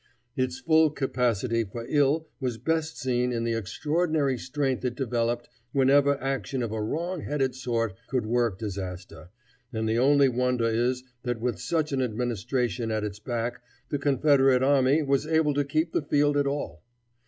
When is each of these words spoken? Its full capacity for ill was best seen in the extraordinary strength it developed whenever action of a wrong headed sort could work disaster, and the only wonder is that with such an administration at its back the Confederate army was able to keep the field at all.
Its 0.35 0.57
full 0.57 0.89
capacity 0.89 1.63
for 1.63 1.85
ill 1.87 2.27
was 2.39 2.57
best 2.57 2.97
seen 2.99 3.31
in 3.31 3.43
the 3.43 3.53
extraordinary 3.53 4.35
strength 4.35 4.83
it 4.83 4.95
developed 4.95 5.47
whenever 5.73 6.19
action 6.19 6.63
of 6.63 6.71
a 6.71 6.81
wrong 6.81 7.21
headed 7.21 7.53
sort 7.53 7.93
could 8.07 8.25
work 8.25 8.57
disaster, 8.57 9.29
and 9.71 9.87
the 9.87 9.99
only 9.99 10.27
wonder 10.27 10.65
is 10.65 11.03
that 11.21 11.39
with 11.39 11.59
such 11.59 11.91
an 11.91 12.01
administration 12.01 12.89
at 12.89 13.03
its 13.03 13.19
back 13.19 13.61
the 13.89 13.99
Confederate 13.99 14.63
army 14.63 15.03
was 15.03 15.27
able 15.27 15.53
to 15.53 15.63
keep 15.63 15.91
the 15.93 16.01
field 16.01 16.35
at 16.35 16.47
all. 16.47 16.81